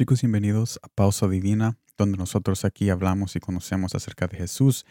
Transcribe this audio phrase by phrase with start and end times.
[0.00, 4.86] Chicos, bienvenidos a Pausa Divina, donde nosotros aquí hablamos y conocemos acerca de Jesús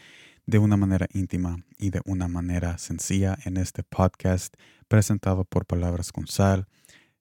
[0.46, 4.54] de una manera íntima y de una manera sencilla en este podcast
[4.86, 6.68] presentado por Palabras con Sal.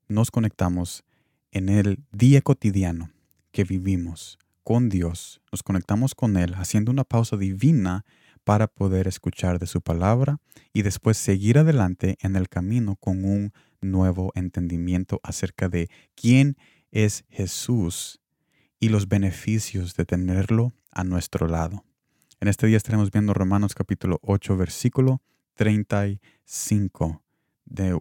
[0.07, 1.03] Nos conectamos
[1.49, 3.09] en el día cotidiano
[3.51, 8.05] que vivimos con Dios, nos conectamos con Él haciendo una pausa divina
[8.43, 10.37] para poder escuchar de su palabra
[10.73, 13.51] y después seguir adelante en el camino con un
[13.81, 18.19] nuevo entendimiento acerca de quién es Jesús
[18.79, 21.83] y los beneficios de tenerlo a nuestro lado.
[22.39, 25.21] En este día estaremos viendo Romanos capítulo 8, versículo
[25.55, 27.23] 35
[27.65, 27.99] de,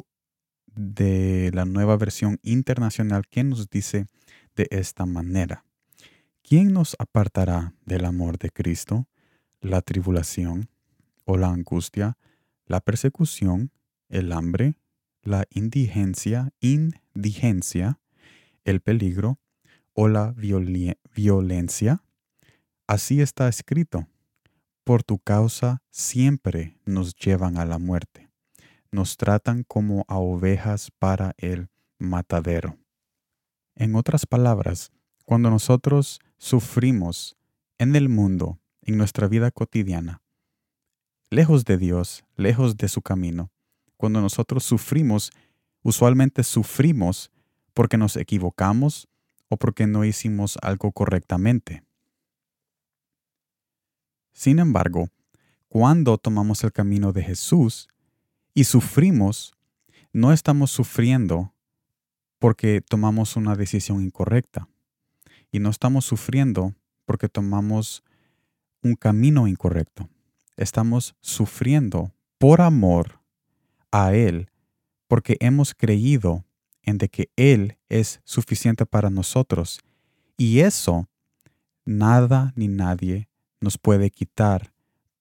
[0.66, 4.06] de la nueva versión internacional que nos dice
[4.55, 5.64] de esta manera.
[6.42, 9.09] ¿Quién nos apartará del amor de Cristo?
[9.61, 10.69] la tribulación
[11.25, 12.16] o la angustia,
[12.66, 13.70] la persecución,
[14.09, 14.75] el hambre,
[15.23, 17.98] la indigencia, indigencia,
[18.70, 19.38] el peligro
[19.94, 20.34] o la
[21.14, 22.02] violencia.
[22.86, 24.06] Así está escrito.
[24.84, 28.30] Por tu causa siempre nos llevan a la muerte.
[28.91, 32.78] Nos tratan como a ovejas para el matadero.
[33.75, 34.91] En otras palabras,
[35.25, 37.36] cuando nosotros sufrimos
[37.78, 40.22] en el mundo en nuestra vida cotidiana.
[41.30, 43.50] Lejos de Dios, lejos de su camino,
[43.97, 45.30] cuando nosotros sufrimos,
[45.82, 47.30] usualmente sufrimos
[47.79, 49.07] porque nos equivocamos
[49.48, 51.84] o porque no hicimos algo correctamente.
[54.33, 55.11] Sin embargo,
[55.69, 57.87] cuando tomamos el camino de Jesús
[58.53, 59.55] y sufrimos,
[60.12, 61.55] no estamos sufriendo
[62.41, 64.69] porque tomamos una decisión incorrecta.
[65.53, 68.03] Y no estamos sufriendo porque tomamos
[68.83, 70.09] un camino incorrecto.
[70.56, 73.21] Estamos sufriendo por amor
[73.93, 74.51] a Él
[75.06, 76.45] porque hemos creído
[76.89, 79.81] en de que Él es suficiente para nosotros.
[80.36, 81.08] Y eso
[81.84, 83.28] nada ni nadie
[83.60, 84.72] nos puede quitar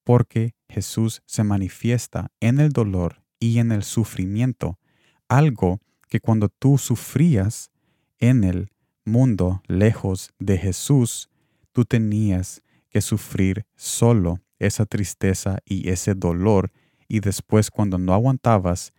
[0.04, 4.80] porque Jesús se manifiesta en el dolor y en el sufrimiento,
[5.28, 7.72] algo que cuando tú sufrías
[8.20, 8.70] en el
[9.04, 11.30] mundo lejos de Jesús,
[11.74, 16.72] tú tenías que sufrir solo esa tristeza y ese dolor
[17.10, 18.94] y después cuando no aguantabas,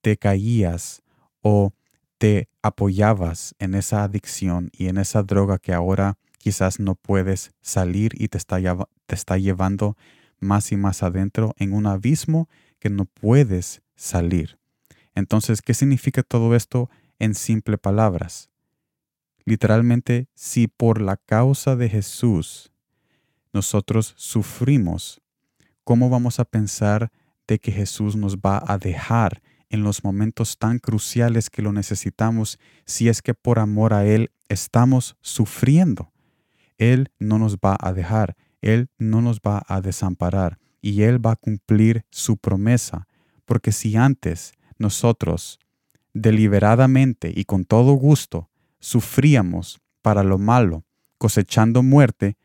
[0.00, 1.02] te caías
[1.42, 1.72] o
[2.22, 8.12] te apoyabas en esa adicción y en esa droga que ahora quizás no puedes salir
[8.14, 8.60] y te está,
[9.06, 9.96] te está llevando
[10.38, 14.56] más y más adentro en un abismo que no puedes salir.
[15.16, 16.88] Entonces, ¿qué significa todo esto
[17.18, 18.50] en simple palabras?
[19.44, 22.70] Literalmente, si por la causa de Jesús
[23.52, 25.20] nosotros sufrimos,
[25.82, 27.10] ¿cómo vamos a pensar
[27.48, 32.58] de que Jesús nos va a dejar en los momentos tan cruciales que lo necesitamos
[32.84, 36.12] si es que por amor a Él estamos sufriendo?
[36.78, 41.32] Él no nos va a dejar, Él no nos va a desamparar y Él va
[41.32, 43.08] a cumplir su promesa,
[43.46, 45.58] porque si antes nosotros
[46.12, 50.84] deliberadamente y con todo gusto sufríamos para lo malo,
[51.16, 52.36] cosechando muerte,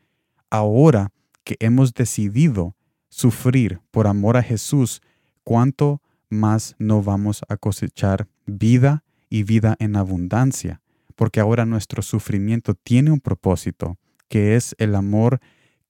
[0.50, 1.12] ahora
[1.44, 2.74] que hemos decidido
[3.10, 5.02] sufrir por amor a Jesús,
[5.44, 6.00] cuánto
[6.30, 10.80] más no vamos a cosechar vida y vida en abundancia,
[11.16, 15.40] porque ahora nuestro sufrimiento tiene un propósito, que es el amor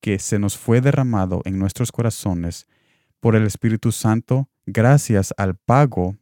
[0.01, 2.67] que se nos fue derramado en nuestros corazones
[3.21, 6.17] por el Espíritu Santo gracias al pago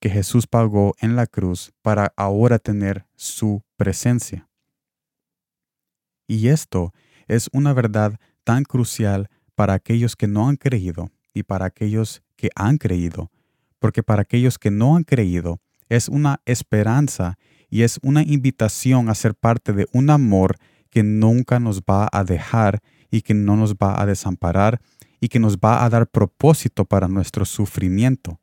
[0.00, 4.48] que Jesús pagó en la cruz para ahora tener su presencia.
[6.26, 6.92] Y esto
[7.28, 12.50] es una verdad tan crucial para aquellos que no han creído y para aquellos que
[12.56, 13.30] han creído,
[13.82, 17.36] porque para aquellos que no han creído es una esperanza
[17.68, 20.56] y es una invitación a ser parte de un amor
[20.88, 22.78] que nunca nos va a dejar
[23.10, 24.80] y que no nos va a desamparar
[25.20, 28.38] y que nos va a dar propósito para nuestro sufrimiento.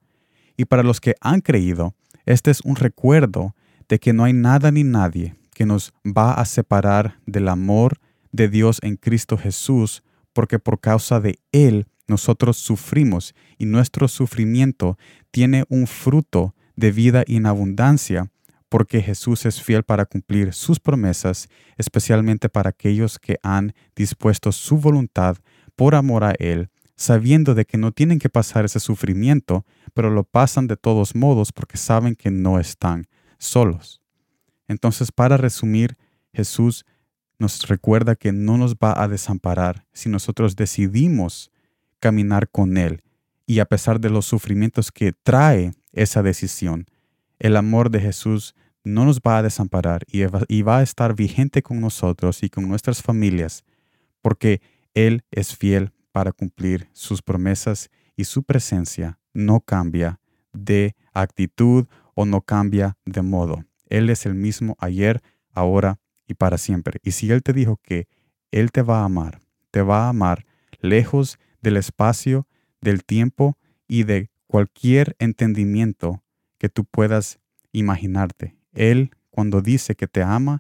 [0.58, 1.96] Y para los que han creído,
[2.26, 3.56] este es un recuerdo
[3.88, 8.02] de que no hay nada ni nadie que nos va a separar del amor
[8.34, 10.04] de Dios en Cristo Jesús,
[10.34, 14.98] porque por causa de Él nosotros sufrimos y nuestro sufrimiento
[15.32, 18.32] tiene un fruto de vida en abundancia,
[18.68, 21.48] porque Jesús es fiel para cumplir sus promesas,
[21.78, 25.38] especialmente para aquellos que han dispuesto su voluntad
[25.76, 30.24] por amor a Él, sabiendo de que no tienen que pasar ese sufrimiento, pero lo
[30.24, 33.08] pasan de todos modos porque saben que no están
[33.38, 34.02] solos.
[34.68, 35.98] Entonces, para resumir,
[36.34, 36.86] Jesús
[37.40, 41.52] nos recuerda que no nos va a desamparar si nosotros decidimos
[42.00, 43.02] caminar con Él
[43.46, 46.86] y a pesar de los sufrimientos que trae esa decisión.
[47.40, 51.80] El amor de Jesús no nos va a desamparar y va a estar vigente con
[51.82, 53.64] nosotros y con nuestras familias,
[54.22, 54.62] porque
[54.94, 60.20] Él es fiel para cumplir sus promesas y su presencia no cambia
[60.54, 63.64] de actitud o no cambia de modo.
[63.88, 65.22] Él es el mismo ayer,
[65.54, 67.00] ahora y para siempre.
[67.04, 68.08] Y si Él te dijo que
[68.52, 69.40] Él te va a amar,
[69.72, 70.46] te va a amar
[70.82, 72.48] lejos del espacio,
[72.82, 73.58] del tiempo
[73.88, 76.24] y de cualquier entendimiento
[76.58, 77.40] que tú puedas
[77.72, 78.56] imaginarte.
[78.74, 80.60] Él, cuando dice que te ama,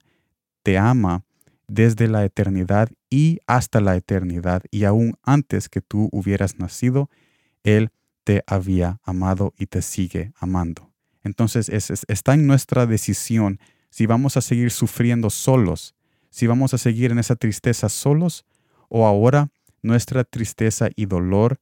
[0.64, 1.26] te ama
[1.68, 4.64] desde la eternidad y hasta la eternidad.
[4.72, 7.10] Y aún antes que tú hubieras nacido,
[7.64, 7.92] Él
[8.24, 10.92] te había amado y te sigue amando.
[11.24, 11.70] Entonces
[12.08, 13.60] está en nuestra decisión
[13.90, 15.96] si vamos a seguir sufriendo solos,
[16.30, 18.46] si vamos a seguir en esa tristeza solos
[18.88, 19.50] o ahora
[19.82, 21.60] nuestra tristeza y dolor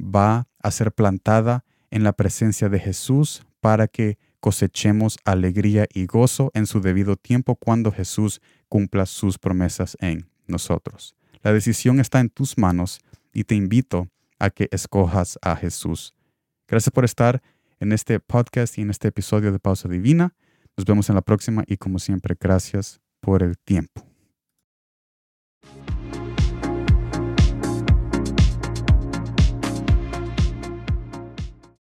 [0.00, 6.50] va a ser plantada en la presencia de Jesús para que cosechemos alegría y gozo
[6.54, 11.14] en su debido tiempo cuando Jesús cumpla sus promesas en nosotros.
[11.42, 13.00] La decisión está en tus manos
[13.32, 16.14] y te invito a que escojas a Jesús.
[16.66, 17.42] Gracias por estar
[17.80, 20.34] en este podcast y en este episodio de Pausa Divina.
[20.76, 24.07] Nos vemos en la próxima y como siempre, gracias por el tiempo.